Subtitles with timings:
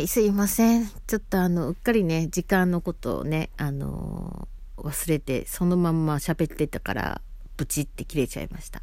[0.00, 0.86] い、すいません。
[1.06, 7.20] ちょっとあの、うっかりね、時間のことをね、あのー忘れて、そのまんま喋ってたから、
[7.58, 8.82] ブチって切れちゃいました。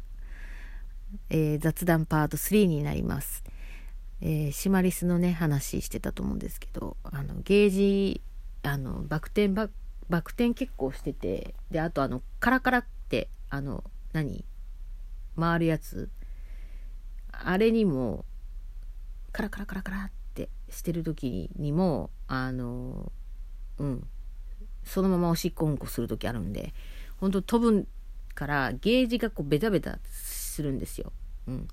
[1.30, 3.42] えー雑談パート3になります。
[4.20, 8.22] えーシマリスのね、話してたと思うんですけど、あの、ゲージ、
[8.62, 9.68] あの、バク転バ、
[10.08, 13.82] バク転結構してて、で、あとあの、カラカラって、あの、
[14.12, 14.44] 何
[15.36, 16.08] 回るやつ
[17.32, 18.24] あれにも、
[19.32, 20.17] カラカラカラカラって
[20.70, 23.12] してる時にもあの
[23.78, 24.06] うん。
[24.88, 26.72] そのままおしっこうんこする時あるんで
[27.20, 27.86] 本当飛ぶ
[28.34, 31.12] からゲージがこうベタベタするんですよ。
[31.46, 31.68] うん、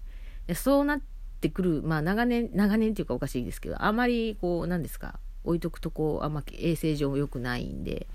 [0.47, 1.01] でそうなっ
[1.39, 8.07] てくるまあ長年長年っていうかおかしいですけどあまりこう何ですか置いとくとこうあんま衛生上良くないんで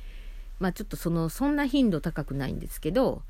[0.58, 3.22] まあちょっとそのそんな頻度高くないんですけど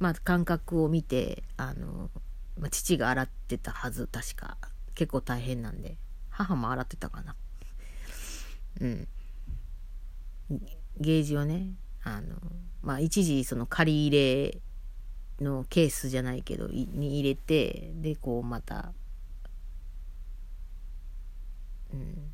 [0.00, 2.10] まあ感覚を見てあの、
[2.58, 4.56] まあ、父が洗ってたはず確か。
[4.94, 5.96] 結構大変なんで。
[6.32, 7.36] 母も洗ってたかな。
[8.80, 9.08] うん。
[10.98, 11.68] ゲージをね
[12.02, 12.36] あの
[12.82, 14.58] まあ一時その借り入れ
[15.44, 18.92] のケースじゃないけどいに入れてでこうまた
[21.92, 22.32] うん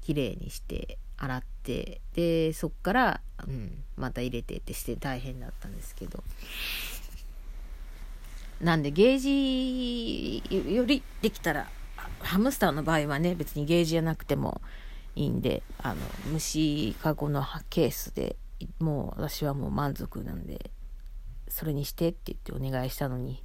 [0.00, 6.22] 綺麗にして洗ってでそっから、うん、また入れてってして大変だったんですけど。
[8.60, 11.68] なんでゲージよりできたら
[12.20, 14.60] ハムスターの場合はね別にゲージじゃなくても
[15.14, 15.96] いいんであの
[16.32, 18.36] 虫かごのケースで
[18.78, 20.70] もう私はもう満足なんで
[21.48, 23.42] それにしてって言ってお願いしたのに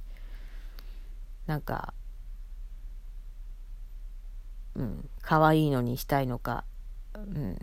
[1.46, 1.94] なんか
[4.74, 6.64] うん可愛いのにしたいのか
[7.14, 7.56] うん。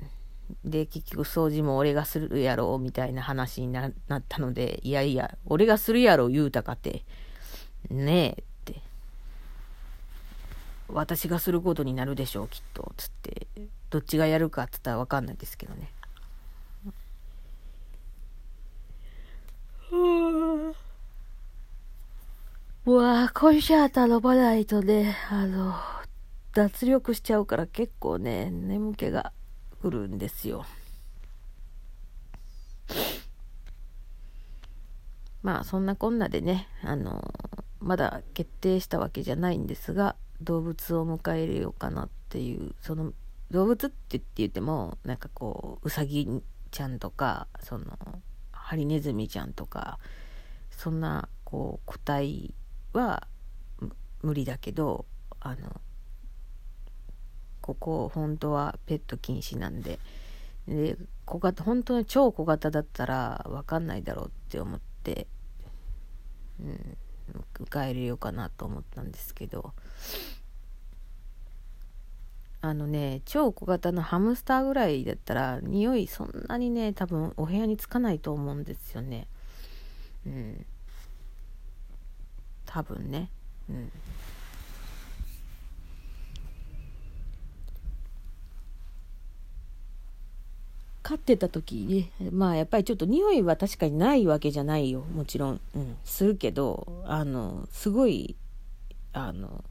[0.65, 7.05] で結局掃除も俺がするやろうみたいな話にななったのでいやいや俺がするやろ言うたかて
[7.89, 8.43] ねえ
[10.93, 12.91] 私がすることになるでしょうきっと。
[12.97, 13.47] つって
[13.89, 15.91] どっちがやるかっつったら分かんないですけどね。
[22.85, 25.75] うわあコンシャータ飲まないとねあの
[26.53, 29.33] 脱力しちゃうから結構ね眠気が
[29.81, 30.65] 来るんですよ。
[35.43, 37.40] まあそんなこんなでねあの
[37.81, 43.13] まだ決定したわけじゃないんですが動物を迎え入れようかなっていうその
[43.49, 46.27] 動物って言って言ってもなんかこううさぎ
[46.71, 47.85] ちゃんとかその
[48.51, 49.99] ハリネズミちゃんとか
[50.69, 52.53] そんなこう個体
[52.93, 53.27] は
[54.21, 55.05] 無理だけど
[55.39, 55.81] あの
[57.59, 59.99] ここ本当はペット禁止なんで
[60.67, 65.27] で小型本当に超小型だったら分かんないだろうって思って、
[66.59, 66.97] うん、
[67.59, 69.73] 迎え入れようかなと思ったんですけど。
[72.63, 79.27] あのね超小型のハムスターぐらいだったら匂いそんなにね多分お部屋につかないと思うんですよね。
[80.27, 80.65] うん。
[82.67, 83.29] 多分ね。
[83.67, 83.91] うん。
[91.11, 95.01] 飼ってた時ねまあやっぱりちょっと匂いは確かにないわけじゃないよ。
[95.01, 98.37] もちろん、うん、するけどあのすごい
[99.11, 99.65] あの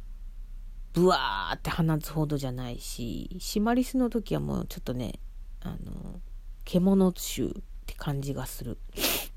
[0.92, 5.14] ブワーって放つほどじゃないしシマリスの時はもうちょっとね
[5.62, 6.20] あの
[6.66, 7.52] 獣臭っ
[7.86, 8.76] て感じがする。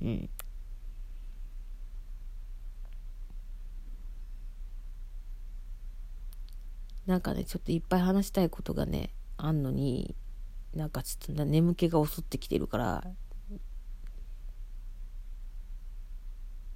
[0.01, 0.29] うん。
[7.05, 10.15] なんかねちょっといっぱい話したいことがねあんのに
[10.73, 13.03] なんかちょっと眠気が襲ってきてるから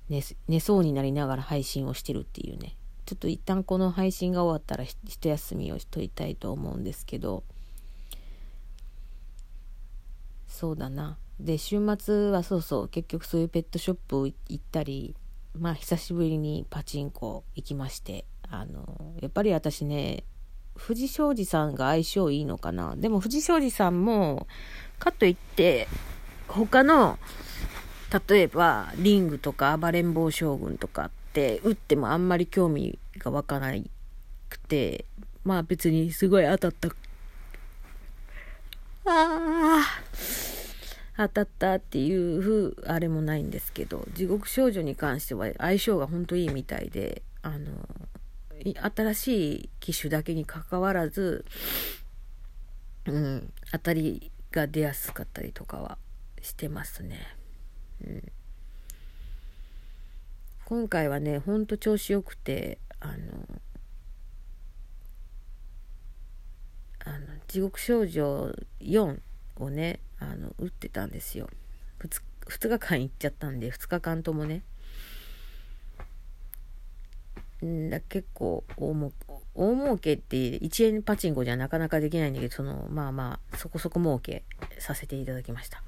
[0.09, 2.77] 寝寝そうになりながら配信をしてるっていうね。
[3.05, 7.43] ちょっと一旦この配信が終わったら一休みをしといたいと思うんですけど。
[10.47, 11.17] そうだな。
[11.39, 15.15] で週末はそうそう結局そういうペットショップ行ったり
[15.53, 20.23] まあ久しぶりにパチンコ行きましてあのやっぱり私ね
[20.77, 22.95] 藤庄司さんが相性いいのかな？
[22.95, 24.47] でも藤庄司さんも
[24.99, 25.87] かといって
[26.47, 27.19] 他の
[28.29, 33.73] 例えばリングとか暴れん坊将軍とかって打ってもあんまり興味が湧かな
[34.49, 35.05] くて
[35.43, 36.89] まあ別にすごい当たった。
[39.05, 39.83] あ
[41.15, 47.71] 当たったっていう風あれもないんですけど地獄少女に関しては相性が本当いいみたいであの
[48.63, 51.45] 新しい機種だけにかかわらず、
[53.05, 55.97] うん、当たりが出やすかったりとかは
[56.41, 57.35] してますね。
[58.05, 58.23] うん、
[60.65, 63.13] 今回はねほんと調子よくてあの
[67.05, 69.19] あの地獄症状4
[69.57, 71.49] をねあの打ってたんですよ
[71.99, 74.63] 2, 2日間行っちゃったんで2日間ともね
[77.61, 79.11] だ結構大も
[79.55, 84.43] 大儲けって1円パチンコじゃなかなかできないんだけどそのまあまあそこそこ儲け
[84.77, 85.81] させていただきました。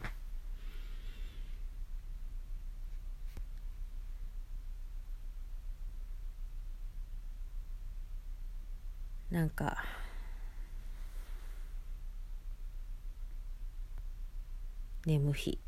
[9.30, 9.84] なんか
[15.06, 15.60] 眠日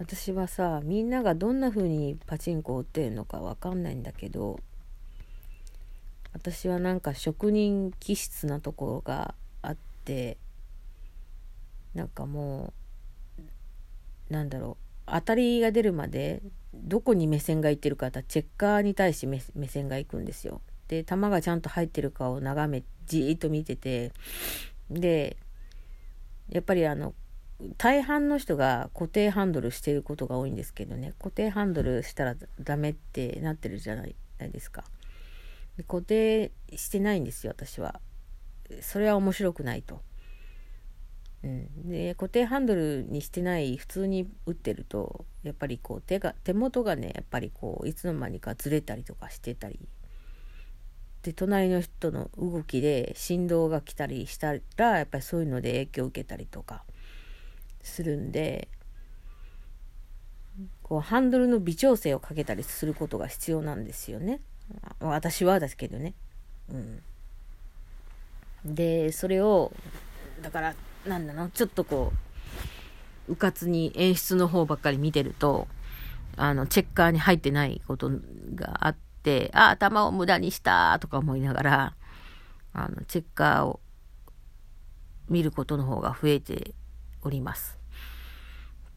[0.00, 4.58] 私はさみんながどんな風にパチンコを打ってるのか分かんないんだけど
[6.32, 9.76] 私はなんか職人気質なところがあっ
[10.06, 10.38] て
[11.94, 12.72] なんかも
[14.30, 16.40] うなんだろう当たりが出るまで
[16.72, 20.62] どこに目線がいってるかってチェッカーに対して目線がいくんですよ。
[20.88, 24.12] で球がちゃんと入ってるかを眺めじーっと見てて
[24.88, 25.36] で
[26.48, 27.12] やっぱりあの
[27.76, 31.14] 大半の人が固定ハンドルしてることが多いんですけどね。
[31.18, 34.84] 固定ハンドルしたらダメってなってるじゃないですか。
[35.86, 38.00] 固定してないんですよ私は。
[38.80, 40.00] それは面白くないと、
[41.42, 49.80] うん、で固定ハンドルにしてない普通に打ってるとやっぱりこう手が手元がねやっぱりこういつの間にかずれたりとかしてたり。
[51.22, 56.84] で隣の人の動きで振動が来たりしたらやっぱりそういうので影響を受けたりとか。
[57.82, 58.68] するんで
[60.82, 64.40] こうハンドルの微調整をかけたりすることが必要なんですよね。
[65.00, 66.14] 私はですけどね。
[66.68, 67.02] うん。
[68.64, 69.72] でそれを
[70.42, 70.74] だから
[71.06, 72.12] なんだのちょっとこ
[73.28, 75.68] ううかつに演出の方ばっかり見てると
[76.36, 78.10] あのチェッカーに入ってないこと
[78.54, 81.94] があってあ頭を無駄にしたとか思いながら
[82.72, 83.80] あのチェッカーを
[85.28, 86.74] 見ることの方が増えて
[87.22, 87.78] おります。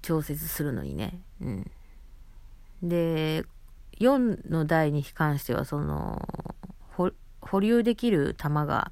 [0.02, 1.22] 調節するのにね。
[1.42, 1.72] うん。
[2.82, 3.46] で、
[4.00, 6.28] 4の台に関しては、その、
[7.42, 8.92] 保留できる玉が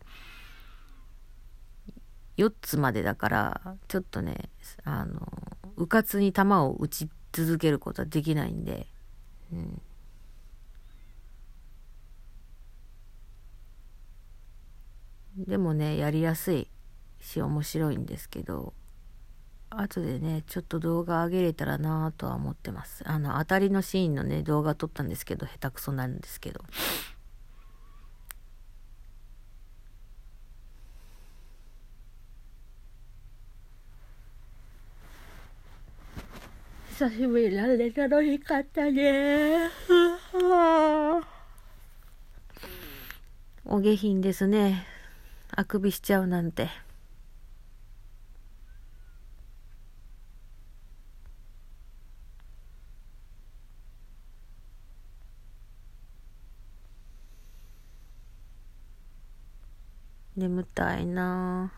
[2.37, 4.49] 4つまでだから、ちょっとね、
[4.83, 5.21] あの、
[5.77, 8.87] うかつに玉を打ち続けることはできないんで、
[9.51, 9.81] うん。
[15.37, 16.67] でもね、やりやすい
[17.19, 18.73] し面白いんですけど、
[19.71, 23.03] 後でね、ちょっと動画上げれたらなとは思ってます。
[23.07, 26.61] あの、当たりのシーンのね、動画撮ったんですけど、下手くそなんですけど。
[36.89, 39.69] 久しぶりなんで楽しかったね。
[43.65, 44.85] お下品ですね。
[45.49, 46.69] あくびしちゃうなんて。
[60.41, 61.71] 眠たいな。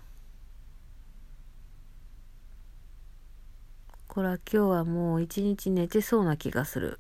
[4.08, 7.00] これは今日はもう一日寝てそうな気がする。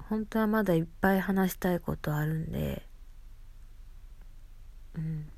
[0.00, 2.82] 本当はまだいっぱい話したいことあるんで
[4.96, 5.28] うん。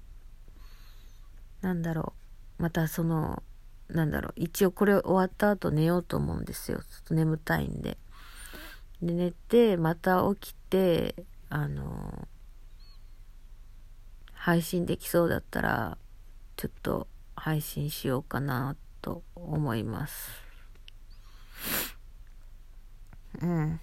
[1.60, 2.14] なんだろ
[2.58, 2.62] う。
[2.62, 3.42] またその
[3.88, 4.32] なんだろう。
[4.36, 6.78] 一応これ終わった後寝ようと思うんですよ。
[6.78, 7.96] ちょっと眠たいんで。
[9.02, 11.14] で寝てまた起きて
[11.48, 12.28] あの
[14.32, 15.98] 配信できそうだったら
[16.56, 20.30] ちょっと配信しようかなと思います。
[23.40, 23.80] うん。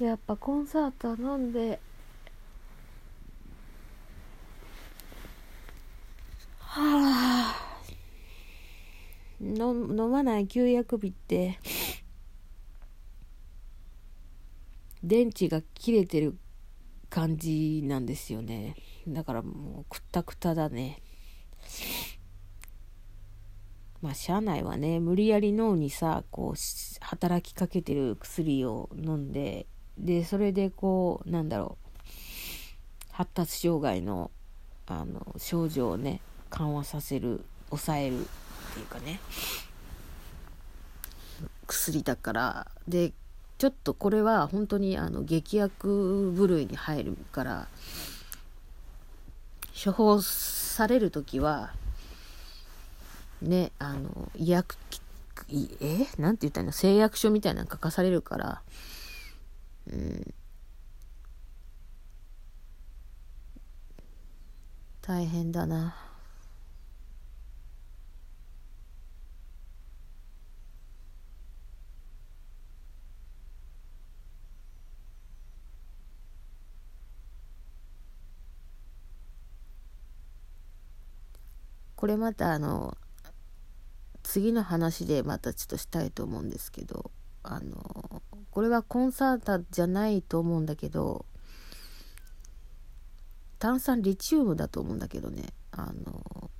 [0.00, 1.80] やっぱコンサートは飲んで
[6.60, 7.68] はあ
[9.40, 11.58] 飲まない休薬日って
[15.02, 16.36] 電池が切れてる
[17.10, 18.76] 感じなんですよね。
[19.06, 21.00] だからもうくったくただね。
[24.02, 26.58] まあ社内はね無理やり脳にさこう
[27.00, 29.66] 働きかけてる薬を飲んで
[29.98, 32.02] でそれでこうなんだろう
[33.10, 34.30] 発達障害の
[34.86, 38.24] あの症状をね緩和させる抑えるっ
[38.74, 39.20] ていうかね。
[41.66, 42.66] 薬だから。
[42.86, 43.12] で
[43.58, 47.66] ちょっとこれは本当にあの劇薬部類に入るから
[49.84, 51.72] 処方される時は
[53.42, 54.76] ねあの医薬
[55.80, 56.06] え？
[56.18, 56.70] なんて言ったの？
[56.70, 58.62] 誓約書みたいなの書かされるから
[59.88, 60.34] うん
[65.02, 65.96] 大変だな。
[81.96, 82.96] これまたあの
[84.22, 87.10] 次の話でまたちょっとしたいと思うんですけど
[87.42, 91.24] あのこれはコンサータじゃないと思うんだけど
[93.58, 95.44] 炭酸リチウムだと思うんだけどね。
[95.72, 96.50] あの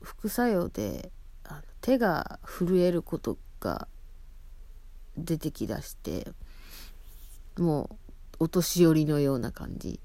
[0.00, 1.10] 副作用で
[1.44, 3.88] あの手が震えることが
[5.16, 6.26] 出てきだして
[7.58, 7.98] も
[8.38, 10.00] うお年寄りのような感じ。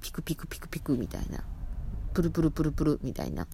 [0.00, 1.44] ピクピクピクピクみたいな。
[2.12, 3.46] プルプルプルプルみたいな。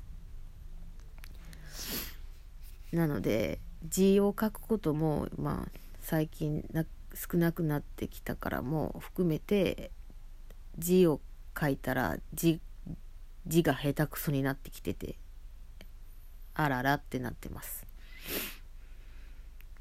[2.92, 9.90] なので字を書くこともまあ最近な少なくなってきたからも含めて
[10.78, 11.20] 字を
[11.58, 12.61] 書いたら字
[13.47, 15.16] 字が下手くそになってきてて
[16.54, 17.87] あららってなってます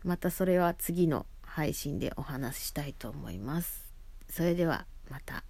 [0.04, 3.92] またそれは次の配信でお話ししたいと思います
[4.30, 5.44] それではまた。